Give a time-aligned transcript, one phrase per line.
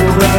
[0.00, 0.29] surround